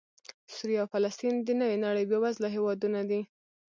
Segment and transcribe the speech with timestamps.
[0.55, 3.21] سوریه او فلسطین د نوې نړۍ بېوزله هېوادونه دي